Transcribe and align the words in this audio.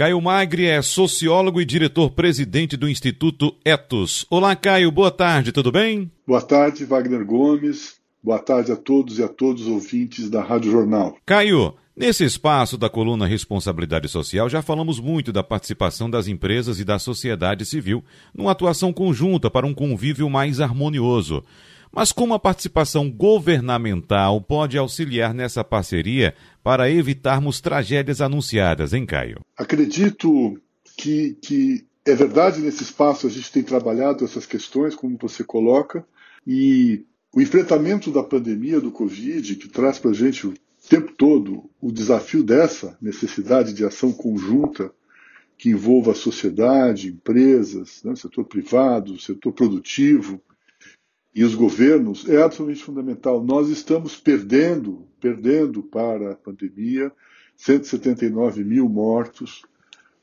Caio 0.00 0.18
Magri 0.18 0.64
é 0.64 0.80
sociólogo 0.80 1.60
e 1.60 1.64
diretor-presidente 1.66 2.74
do 2.74 2.88
Instituto 2.88 3.54
Etos. 3.62 4.24
Olá, 4.30 4.56
Caio, 4.56 4.90
boa 4.90 5.10
tarde, 5.10 5.52
tudo 5.52 5.70
bem? 5.70 6.10
Boa 6.26 6.40
tarde, 6.40 6.86
Wagner 6.86 7.22
Gomes. 7.22 7.96
Boa 8.24 8.38
tarde 8.38 8.72
a 8.72 8.76
todos 8.76 9.18
e 9.18 9.22
a 9.22 9.28
todos 9.28 9.66
os 9.66 9.68
ouvintes 9.68 10.30
da 10.30 10.42
Rádio 10.42 10.70
Jornal. 10.70 11.18
Caio, 11.26 11.74
nesse 11.94 12.24
espaço 12.24 12.78
da 12.78 12.88
coluna 12.88 13.26
Responsabilidade 13.26 14.08
Social 14.08 14.48
já 14.48 14.62
falamos 14.62 14.98
muito 14.98 15.34
da 15.34 15.42
participação 15.42 16.08
das 16.08 16.28
empresas 16.28 16.80
e 16.80 16.84
da 16.84 16.98
sociedade 16.98 17.66
civil 17.66 18.02
numa 18.34 18.52
atuação 18.52 18.94
conjunta 18.94 19.50
para 19.50 19.66
um 19.66 19.74
convívio 19.74 20.30
mais 20.30 20.62
harmonioso. 20.62 21.44
Mas 21.92 22.12
como 22.12 22.34
a 22.34 22.38
participação 22.38 23.10
governamental 23.10 24.40
pode 24.40 24.78
auxiliar 24.78 25.34
nessa 25.34 25.64
parceria 25.64 26.34
para 26.62 26.90
evitarmos 26.90 27.60
tragédias 27.60 28.20
anunciadas, 28.20 28.92
hein, 28.92 29.04
Caio? 29.04 29.40
Acredito 29.56 30.60
que, 30.96 31.36
que 31.42 31.84
é 32.04 32.14
verdade 32.14 32.60
nesse 32.60 32.82
espaço 32.82 33.26
a 33.26 33.30
gente 33.30 33.50
tem 33.50 33.62
trabalhado 33.62 34.24
essas 34.24 34.46
questões, 34.46 34.94
como 34.94 35.18
você 35.20 35.42
coloca, 35.42 36.04
e 36.46 37.04
o 37.32 37.40
enfrentamento 37.40 38.10
da 38.10 38.22
pandemia 38.22 38.80
do 38.80 38.90
Covid, 38.90 39.56
que 39.56 39.68
traz 39.68 39.98
para 39.98 40.10
a 40.10 40.14
gente 40.14 40.46
o 40.46 40.54
tempo 40.88 41.12
todo 41.12 41.68
o 41.80 41.92
desafio 41.92 42.42
dessa 42.42 42.96
necessidade 43.00 43.72
de 43.72 43.84
ação 43.84 44.12
conjunta 44.12 44.92
que 45.56 45.70
envolva 45.70 46.12
a 46.12 46.14
sociedade, 46.14 47.08
empresas, 47.08 48.00
né, 48.02 48.16
setor 48.16 48.44
privado, 48.46 49.20
setor 49.20 49.52
produtivo, 49.52 50.40
e 51.34 51.44
os 51.44 51.54
governos 51.54 52.28
é 52.28 52.42
absolutamente 52.42 52.84
fundamental. 52.84 53.42
Nós 53.42 53.68
estamos 53.68 54.16
perdendo, 54.16 55.06
perdendo 55.20 55.82
para 55.82 56.32
a 56.32 56.36
pandemia, 56.36 57.12
179 57.56 58.64
mil 58.64 58.88
mortos, 58.88 59.62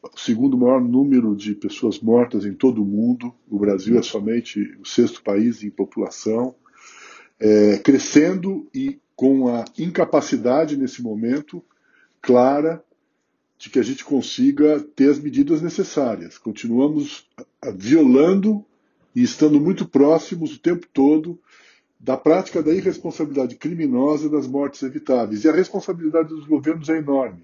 o 0.01 0.19
segundo 0.19 0.57
maior 0.57 0.81
número 0.81 1.35
de 1.35 1.53
pessoas 1.55 1.99
mortas 1.99 2.45
em 2.45 2.53
todo 2.53 2.81
o 2.81 2.85
mundo. 2.85 3.33
O 3.49 3.57
Brasil 3.57 3.97
é 3.97 4.01
somente 4.01 4.77
o 4.81 4.85
sexto 4.85 5.23
país 5.23 5.63
em 5.63 5.69
população, 5.69 6.55
é, 7.39 7.77
crescendo 7.77 8.67
e 8.73 8.99
com 9.15 9.47
a 9.47 9.65
incapacidade 9.77 10.77
nesse 10.77 11.01
momento 11.01 11.63
clara 12.21 12.83
de 13.57 13.69
que 13.69 13.79
a 13.79 13.83
gente 13.83 14.05
consiga 14.05 14.79
ter 14.79 15.09
as 15.09 15.19
medidas 15.19 15.61
necessárias. 15.61 16.37
Continuamos 16.37 17.27
violando 17.75 18.63
e 19.17 19.23
estando 19.23 19.59
muito 19.59 19.87
próximos 19.87 20.53
o 20.53 20.59
tempo 20.59 20.85
todo 20.93 21.39
da 21.99 22.15
prática 22.15 22.61
da 22.61 22.71
irresponsabilidade 22.71 23.55
criminosa 23.55 24.29
das 24.29 24.45
mortes 24.45 24.83
evitáveis. 24.83 25.43
E 25.43 25.49
a 25.49 25.51
responsabilidade 25.51 26.29
dos 26.29 26.45
governos 26.45 26.87
é 26.87 26.99
enorme, 26.99 27.43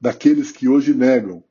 daqueles 0.00 0.50
que 0.50 0.66
hoje 0.66 0.94
negam, 0.94 1.44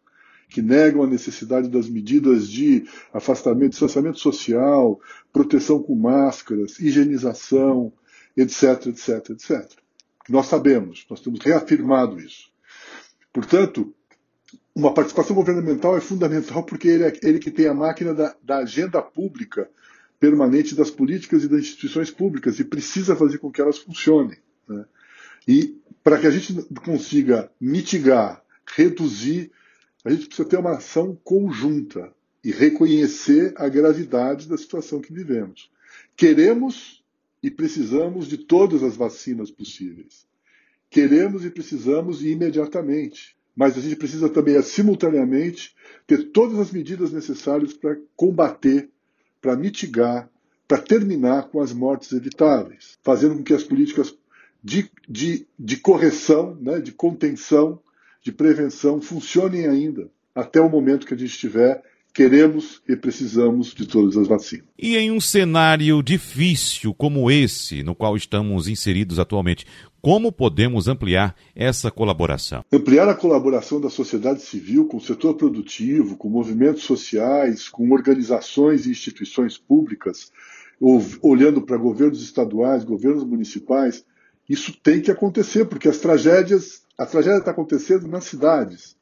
que 0.50 0.64
negam 0.64 1.04
a 1.04 1.08
necessidade 1.08 1.70
das 1.70 1.88
medidas 1.88 2.50
de 2.50 2.88
afastamento, 3.14 3.70
distanciamento 3.74 4.18
social, 4.18 5.00
proteção 5.32 5.78
com 5.78 5.94
máscaras, 5.94 6.80
higienização, 6.80 7.94
etc, 8.36 8.88
etc, 8.88 9.30
etc. 9.30 9.72
Nós 10.28 10.48
sabemos, 10.48 11.06
nós 11.08 11.22
temos 11.22 11.40
reafirmado 11.40 12.20
isso. 12.20 12.50
Portanto, 13.32 13.94
uma 14.76 14.94
participação 14.94 15.34
governamental 15.34 15.98
é 15.98 16.02
fundamental 16.02 16.62
porque 16.64 16.90
ele 16.90 17.06
é 17.06 17.14
ele 17.24 17.40
que 17.40 17.50
tem 17.50 17.66
a 17.66 17.74
máquina 17.74 18.14
da, 18.14 18.36
da 18.44 18.58
agenda 18.58 19.02
pública 19.02 19.70
permanente 20.20 20.76
das 20.76 20.92
políticas 20.92 21.44
e 21.44 21.48
das 21.48 21.62
instituições 21.62 22.12
públicas 22.12 22.60
e 22.60 22.66
precisa 22.66 23.16
fazer 23.16 23.38
com 23.38 23.50
que 23.50 23.62
elas 23.62 23.78
funcionem. 23.78 24.38
Né? 24.68 24.86
E 25.48 25.78
para 26.04 26.20
que 26.20 26.28
a 26.28 26.32
gente 26.32 26.62
consiga 26.84 27.50
mitigar, 27.60 28.44
reduzir, 28.66 29.52
a 30.04 30.10
gente 30.10 30.28
precisa 30.28 30.48
ter 30.48 30.58
uma 30.58 30.78
ação 30.78 31.18
conjunta 31.24 32.14
e 32.44 32.52
reconhecer 32.52 33.54
a 33.56 33.70
gravidade 33.70 34.48
da 34.48 34.58
situação 34.58 35.00
que 35.00 35.14
vivemos. 35.14 35.72
Queremos 36.18 37.04
e 37.42 37.50
precisamos 37.50 38.28
de 38.28 38.38
todas 38.38 38.84
as 38.84 38.96
vacinas 38.96 39.50
possíveis. 39.50 40.28
Queremos 40.90 41.46
e 41.46 41.50
precisamos 41.50 42.24
imediatamente 42.24 43.36
mas 43.56 43.78
a 43.78 43.82
gente 43.82 43.96
precisa 43.96 44.28
também, 44.28 44.62
simultaneamente, 44.62 45.74
ter 46.06 46.32
todas 46.32 46.60
as 46.60 46.72
medidas 46.72 47.12
necessárias 47.12 47.74
para 47.74 47.98
combater, 48.16 48.90
para 49.42 49.56
mitigar, 49.56 50.30
para 50.68 50.78
terminar 50.78 51.50
com 51.50 51.62
as 51.62 51.72
mortes 51.72 52.12
evitáveis, 52.12 52.98
fazendo 53.04 53.36
com 53.36 53.44
que 53.44 53.54
as 53.54 53.64
políticas 53.64 54.16
de, 54.64 54.90
de, 55.08 55.48
de 55.58 55.78
correção, 55.78 56.58
né, 56.60 56.80
de 56.80 56.92
contenção, 56.92 57.80
de 58.22 58.32
prevenção 58.32 59.00
funcionem 59.00 59.68
ainda, 59.68 60.10
até 60.34 60.60
o 60.60 60.70
momento 60.70 61.06
que 61.06 61.14
a 61.14 61.18
gente 61.18 61.30
estiver 61.30 61.84
queremos 62.16 62.82
e 62.88 62.96
precisamos 62.96 63.74
de 63.74 63.86
todas 63.86 64.16
as 64.16 64.26
vacinas. 64.26 64.66
E 64.80 64.96
em 64.96 65.12
um 65.12 65.20
cenário 65.20 66.02
difícil 66.02 66.94
como 66.94 67.30
esse, 67.30 67.84
no 67.84 67.94
qual 67.94 68.16
estamos 68.16 68.70
inseridos 68.70 69.20
atualmente, 69.20 69.66
como 70.02 70.32
podemos 70.32 70.88
ampliar 70.88 71.36
essa 71.54 71.92
colaboração? 71.92 72.64
Ampliar 72.72 73.10
a 73.10 73.14
colaboração 73.14 73.82
da 73.82 73.90
sociedade 73.90 74.42
civil 74.42 74.88
com 74.88 74.96
o 74.96 75.02
setor 75.02 75.34
produtivo, 75.34 76.16
com 76.16 76.30
movimentos 76.30 76.84
sociais, 76.84 77.68
com 77.68 77.92
organizações 77.92 78.86
e 78.86 78.92
instituições 78.92 79.58
públicas, 79.58 80.32
olhando 81.22 81.62
para 81.62 81.76
governos 81.76 82.24
estaduais, 82.24 82.86
governos 82.86 83.26
municipais, 83.26 84.06
isso 84.48 84.72
tem 84.82 85.02
que 85.02 85.12
acontecer, 85.12 85.66
porque 85.66 85.90
as 85.90 85.98
tragédias, 85.98 86.84
a 86.98 87.06
tragédia 87.06 87.40
está 87.40 87.52
acontecendo 87.52 88.08
nas 88.08 88.24
cidades, 88.24 88.96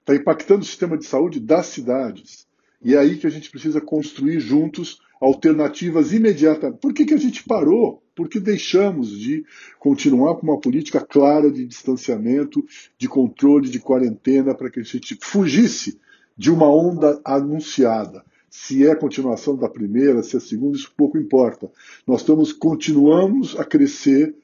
está 0.00 0.16
impactando 0.16 0.62
o 0.62 0.66
sistema 0.66 0.96
de 0.98 1.04
saúde 1.04 1.38
das 1.38 1.66
cidades. 1.66 2.45
E 2.82 2.94
é 2.94 2.98
aí 2.98 3.16
que 3.16 3.26
a 3.26 3.30
gente 3.30 3.50
precisa 3.50 3.80
construir 3.80 4.40
juntos 4.40 5.00
alternativas 5.20 6.12
imediatas. 6.12 6.74
Por 6.80 6.92
que, 6.92 7.04
que 7.04 7.14
a 7.14 7.18
gente 7.18 7.42
parou? 7.44 8.02
Porque 8.14 8.38
deixamos 8.38 9.10
de 9.10 9.44
continuar 9.78 10.36
com 10.36 10.42
uma 10.42 10.60
política 10.60 11.00
clara 11.00 11.50
de 11.50 11.66
distanciamento, 11.66 12.64
de 12.98 13.08
controle, 13.08 13.68
de 13.68 13.80
quarentena, 13.80 14.54
para 14.54 14.70
que 14.70 14.80
a 14.80 14.82
gente 14.82 15.18
fugisse 15.22 15.98
de 16.36 16.50
uma 16.50 16.68
onda 16.68 17.20
anunciada. 17.24 18.24
Se 18.50 18.86
é 18.86 18.94
continuação 18.94 19.56
da 19.56 19.68
primeira, 19.68 20.22
se 20.22 20.36
é 20.36 20.38
a 20.38 20.40
segunda, 20.40 20.76
isso 20.76 20.92
pouco 20.96 21.18
importa. 21.18 21.70
Nós 22.06 22.20
estamos, 22.20 22.52
continuamos 22.52 23.58
a 23.58 23.64
crescer 23.64 24.34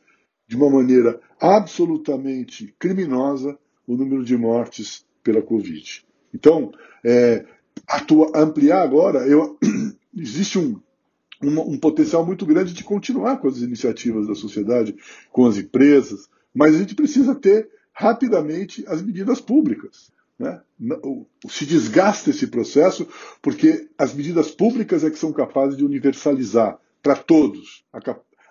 de 0.47 0.57
uma 0.57 0.69
maneira 0.69 1.21
absolutamente 1.41 2.75
criminosa 2.79 3.59
o 3.87 3.97
número 3.97 4.25
de 4.25 4.37
mortes 4.37 5.05
pela 5.23 5.41
Covid. 5.41 6.05
Então, 6.35 6.73
é, 7.05 7.45
atua, 7.87 8.33
ampliar 8.35 8.83
agora, 8.83 9.27
eu, 9.27 9.59
existe 10.17 10.59
um, 10.59 10.81
um, 11.43 11.61
um, 11.73 11.79
potencial 11.79 12.25
muito 12.25 12.47
grande 12.47 12.73
de 12.73 12.85
continuar 12.85 13.39
com 13.39 13.49
as 13.49 13.59
iniciativas 13.59 14.27
da 14.27 14.35
sociedade, 14.35 14.97
com 15.31 15.47
as 15.47 15.57
empresas, 15.57 16.29
mas 16.55 16.75
a 16.75 16.79
gente 16.79 16.95
precisa 16.95 17.35
ter 17.35 17.69
rapidamente 17.93 18.85
as 18.87 19.03
medidas 19.03 19.41
públicas. 19.41 20.11
Né? 20.39 20.61
Se 21.49 21.65
desgasta 21.67 22.31
esse 22.31 22.47
processo 22.47 23.07
porque 23.41 23.89
as 23.97 24.15
medidas 24.15 24.51
públicas 24.51 25.05
é 25.05 25.11
que 25.11 25.19
são 25.19 25.33
capazes 25.33 25.77
de 25.77 25.85
universalizar 25.85 26.79
para 27.03 27.17
todos 27.17 27.85
a, 27.93 28.01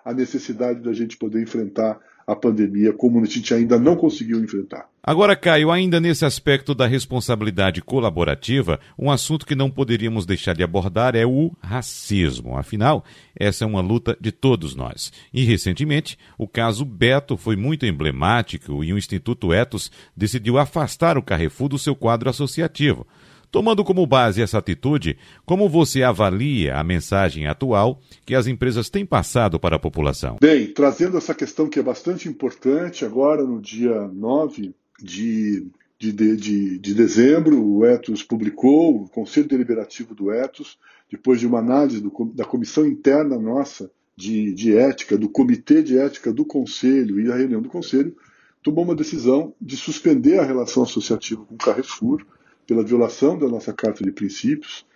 a 0.04 0.14
necessidade 0.14 0.80
da 0.80 0.92
gente 0.92 1.16
poder 1.16 1.42
enfrentar 1.42 2.00
a 2.26 2.34
pandemia 2.34 2.92
como 2.92 3.20
a 3.20 3.24
gente 3.24 3.52
ainda 3.52 3.78
não 3.78 3.96
conseguiu 3.96 4.42
enfrentar. 4.42 4.86
Agora, 5.04 5.34
Caio, 5.34 5.72
ainda 5.72 5.98
nesse 5.98 6.24
aspecto 6.24 6.76
da 6.76 6.86
responsabilidade 6.86 7.82
colaborativa, 7.82 8.78
um 8.96 9.10
assunto 9.10 9.44
que 9.44 9.56
não 9.56 9.68
poderíamos 9.68 10.24
deixar 10.24 10.54
de 10.54 10.62
abordar 10.62 11.16
é 11.16 11.26
o 11.26 11.50
racismo. 11.60 12.56
Afinal, 12.56 13.04
essa 13.34 13.64
é 13.64 13.66
uma 13.66 13.80
luta 13.80 14.16
de 14.20 14.30
todos 14.30 14.76
nós. 14.76 15.12
E 15.34 15.42
recentemente, 15.42 16.16
o 16.38 16.46
caso 16.46 16.84
Beto 16.84 17.36
foi 17.36 17.56
muito 17.56 17.84
emblemático 17.84 18.84
e 18.84 18.92
o 18.92 18.98
Instituto 18.98 19.52
Etos 19.52 19.90
decidiu 20.16 20.56
afastar 20.56 21.18
o 21.18 21.22
Carrefour 21.22 21.68
do 21.68 21.78
seu 21.78 21.96
quadro 21.96 22.30
associativo. 22.30 23.04
Tomando 23.52 23.84
como 23.84 24.06
base 24.06 24.40
essa 24.40 24.56
atitude, 24.56 25.18
como 25.44 25.68
você 25.68 26.02
avalia 26.02 26.74
a 26.74 26.82
mensagem 26.82 27.46
atual 27.46 28.00
que 28.24 28.34
as 28.34 28.46
empresas 28.46 28.88
têm 28.88 29.04
passado 29.04 29.60
para 29.60 29.76
a 29.76 29.78
população? 29.78 30.38
Bem, 30.40 30.68
trazendo 30.68 31.18
essa 31.18 31.34
questão 31.34 31.68
que 31.68 31.78
é 31.78 31.82
bastante 31.82 32.30
importante, 32.30 33.04
agora 33.04 33.44
no 33.44 33.60
dia 33.60 34.08
9 34.08 34.74
de, 35.02 35.66
de, 35.98 36.12
de, 36.12 36.78
de 36.78 36.94
dezembro, 36.94 37.62
o 37.62 37.84
Etos 37.84 38.22
publicou, 38.22 39.02
o 39.02 39.08
Conselho 39.10 39.48
Deliberativo 39.48 40.14
do 40.14 40.32
Etos, 40.32 40.78
depois 41.10 41.38
de 41.38 41.46
uma 41.46 41.58
análise 41.58 42.00
do, 42.00 42.10
da 42.34 42.46
comissão 42.46 42.86
interna 42.86 43.38
nossa 43.38 43.90
de, 44.16 44.54
de 44.54 44.74
ética, 44.74 45.18
do 45.18 45.28
Comitê 45.28 45.82
de 45.82 45.98
Ética 45.98 46.32
do 46.32 46.46
Conselho 46.46 47.20
e 47.20 47.30
a 47.30 47.36
reunião 47.36 47.60
do 47.60 47.68
Conselho, 47.68 48.16
tomou 48.62 48.82
uma 48.82 48.94
decisão 48.94 49.54
de 49.60 49.76
suspender 49.76 50.38
a 50.38 50.44
relação 50.44 50.84
associativa 50.84 51.44
com 51.44 51.54
o 51.54 51.58
Carrefour 51.58 52.24
pela 52.66 52.84
violação 52.84 53.38
da 53.38 53.48
nossa 53.48 53.72
Carta 53.72 54.04
de 54.04 54.12
Princípios, 54.12 54.86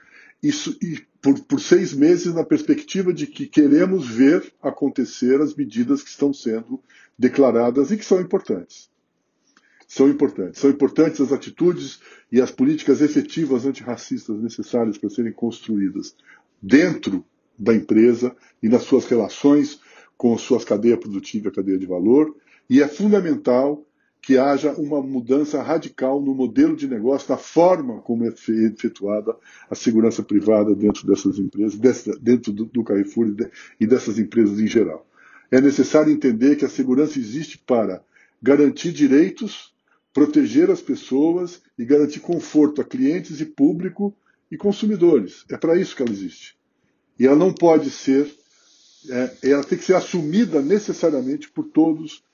isso, 0.43 0.77
e 0.83 1.01
por, 1.21 1.39
por 1.41 1.61
seis 1.61 1.93
meses 1.93 2.35
na 2.35 2.45
perspectiva 2.45 3.13
de 3.13 3.27
que 3.27 3.47
queremos 3.47 4.07
ver 4.07 4.53
acontecer 4.63 5.41
as 5.41 5.55
medidas 5.55 6.03
que 6.03 6.11
estão 6.11 6.33
sendo 6.33 6.81
declaradas 7.19 7.91
e 7.91 7.97
que 7.97 8.05
são 8.05 8.21
importantes. 8.21 8.89
são 9.89 10.09
importantes. 10.09 10.61
São 10.61 10.71
importantes 10.71 11.21
as 11.21 11.33
atitudes 11.33 12.01
e 12.31 12.41
as 12.41 12.51
políticas 12.51 13.01
efetivas 13.01 13.65
antirracistas 13.65 14.39
necessárias 14.41 14.99
para 14.99 15.11
serem 15.11 15.33
construídas 15.33 16.15
dentro 16.61 17.25
da 17.59 17.75
empresa 17.75 18.37
e 18.63 18.69
nas 18.69 18.83
suas 18.83 19.07
relações 19.07 19.81
com 20.17 20.37
suas 20.37 20.65
cadeias 20.65 20.99
produtivas 20.99 21.55
cadeia 21.55 21.79
de 21.79 21.87
valor. 21.87 22.35
E 22.69 22.83
é 22.83 22.89
fundamental 22.89 23.85
que 24.27 24.37
haja 24.37 24.73
uma 24.73 25.01
mudança 25.01 25.63
radical 25.63 26.21
no 26.21 26.35
modelo 26.35 26.75
de 26.75 26.89
negócio, 26.89 27.31
na 27.31 27.37
forma 27.37 28.01
como 28.01 28.25
é 28.25 28.35
efetuada 28.49 29.37
a 29.71 29.75
segurança 29.77 30.21
privada 30.21 30.75
dentro 30.75 31.07
dessas 31.07 31.39
empresas, 31.39 31.79
dentro 32.21 32.53
do 32.53 32.83
Carrefour 32.83 33.33
e 33.79 33.87
dessas 33.87 34.19
empresas 34.19 34.59
em 34.59 34.67
geral. 34.67 35.07
É 35.49 35.61
necessário 35.61 36.13
entender 36.13 36.57
que 36.57 36.65
a 36.65 36.69
segurança 36.69 37.21
existe 37.21 37.57
para 37.57 38.03
garantir 38.43 38.91
direitos, 38.91 39.73
proteger 40.13 40.73
as 40.73 40.83
pessoas 40.83 41.63
e 41.79 41.85
garantir 41.85 42.19
conforto 42.19 42.81
a 42.81 42.85
clientes 42.85 43.41
e 43.41 43.47
público 43.47 44.13
e 44.51 44.57
consumidores. 44.57 45.45
É 45.49 45.57
para 45.57 45.77
isso 45.77 45.95
que 45.95 46.03
ela 46.03 46.11
existe. 46.11 46.57
E 47.17 47.29
ela 47.29 47.37
não 47.37 47.53
pode 47.53 47.91
ser, 47.93 48.29
é, 49.09 49.51
ela 49.51 49.63
tem 49.63 49.79
que 49.79 49.85
ser 49.85 49.95
assumida 49.95 50.61
necessariamente 50.61 51.49
por 51.49 51.67
todos 51.67 52.26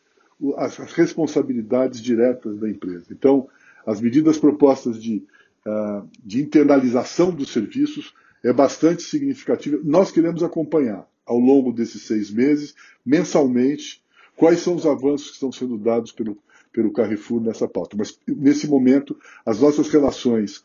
as, 0.57 0.77
responsabilidades 0.93 2.01
diretas 2.01 2.59
da 2.59 2.69
empresa. 2.69 3.07
Então, 3.11 3.49
as 3.87 4.01
medidas 4.01 4.39
propostas 4.39 5.01
de, 5.01 5.25
uh, 5.67 6.09
de 6.25 6.43
internalização 6.43 7.31
dos 7.31 7.53
serviços 7.53 8.15
é 8.43 8.53
bastante 8.53 9.03
significativa. 9.03 9.79
Nós 9.85 10.11
queremos 10.11 10.43
acompanhar 10.43 11.07
ao 11.25 11.39
longo 11.39 11.73
desses 11.73 12.03
seis 12.03 12.31
meses, 12.31 12.75
mensalmente, 13.05 14.03
quais 14.37 14.61
são 14.61 14.75
os 14.75 14.87
avanços 14.87 15.29
que 15.29 15.35
estão 15.35 15.53
sendo 15.53 15.79
dados 15.79 16.11
pelo, 16.13 16.37
pelo 16.73 16.93
Carrefour 16.93 17.41
nessa 17.41 17.69
pauta. 17.69 17.97
Mas, 17.97 18.19
nesse 18.27 18.67
momento, 18.67 19.17
as 19.47 19.61
nossas 19.61 19.89
relações, 19.89 20.65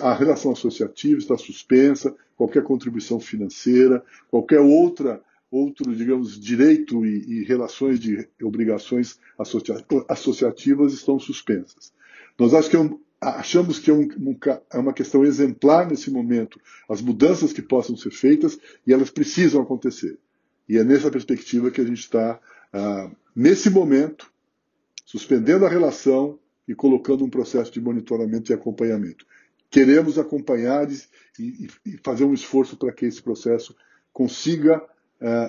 a 0.00 0.14
relação 0.14 0.52
associativa 0.52 1.18
está 1.18 1.36
suspensa, 1.36 2.14
qualquer 2.36 2.62
contribuição 2.62 3.20
financeira, 3.20 4.02
qualquer 4.30 4.60
outra 4.60 5.20
outro, 5.52 5.94
digamos, 5.94 6.40
direito 6.40 7.04
e, 7.04 7.40
e 7.40 7.44
relações 7.44 8.00
de 8.00 8.26
obrigações 8.42 9.18
associa 9.38 9.84
associativas 10.08 10.94
estão 10.94 11.18
suspensas. 11.18 11.92
Nós 12.38 12.54
acho 12.54 12.70
que 12.70 12.76
é 12.76 12.80
um, 12.80 12.98
achamos 13.20 13.78
que 13.78 13.90
é, 13.90 13.94
um, 13.94 14.08
é, 14.72 14.78
uma 14.78 14.94
questão 14.94 15.22
exemplar 15.22 15.86
nesse 15.86 16.10
momento 16.10 16.58
as 16.88 17.02
mudanças 17.02 17.52
que 17.52 17.60
possam 17.60 17.94
ser 17.94 18.10
feitas 18.10 18.58
e 18.86 18.94
elas 18.94 19.10
precisam 19.10 19.60
acontecer. 19.60 20.18
E 20.66 20.78
é 20.78 20.84
nessa 20.84 21.10
perspectiva 21.10 21.70
que 21.70 21.82
a 21.82 21.84
gente 21.84 22.00
está, 22.00 22.40
ah, 22.72 23.10
nesse 23.36 23.68
momento, 23.68 24.32
suspendendo 25.04 25.66
a 25.66 25.68
relação 25.68 26.38
e 26.66 26.74
colocando 26.74 27.24
um 27.24 27.30
processo 27.30 27.70
de 27.70 27.80
monitoramento 27.80 28.50
e 28.50 28.54
acompanhamento. 28.54 29.26
Queremos 29.68 30.18
acompanhar 30.18 30.90
e, 30.90 30.96
e, 31.38 31.68
e 31.84 31.98
fazer 32.02 32.24
um 32.24 32.32
esforço 32.32 32.76
para 32.76 32.92
que 32.92 33.04
esse 33.04 33.20
processo 33.22 33.76
consiga 34.12 34.82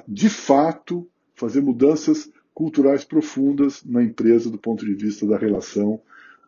de 0.08 0.30
fato, 0.30 1.08
fazer 1.36 1.62
mudanças 1.62 2.30
culturais 2.54 3.04
profundas 3.04 3.84
na 3.84 4.04
empresa 4.04 4.50
do 4.50 4.58
ponto 4.58 4.86
de 4.86 4.94
vista 4.94 5.26
da 5.26 5.38
relação 5.38 6.00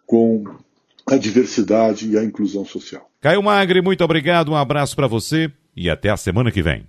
com 0.06 0.44
a 1.08 1.18
diversidade 1.18 2.10
e 2.10 2.18
a 2.18 2.24
inclusão 2.24 2.66
social. 2.66 3.10
Caio 3.22 3.42
Magre, 3.42 3.82
muito 3.82 4.04
obrigado, 4.04 4.52
um 4.52 4.56
abraço 4.56 4.96
para 4.96 5.08
você 5.08 5.52
e 5.76 5.90
até 5.90 6.10
a 6.10 6.18
semana 6.18 6.52
que 6.52 6.62
vem. 6.62 6.86